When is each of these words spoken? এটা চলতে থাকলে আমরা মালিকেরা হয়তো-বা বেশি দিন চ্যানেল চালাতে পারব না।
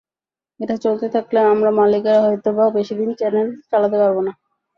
এটা 0.59 0.75
চলতে 0.77 1.07
থাকলে 1.15 1.39
আমরা 1.53 1.69
মালিকেরা 1.79 2.19
হয়তো-বা 2.25 2.65
বেশি 2.77 2.93
দিন 2.99 3.09
চ্যানেল 3.19 3.47
চালাতে 3.71 3.97
পারব 4.01 4.17
না। 4.21 4.31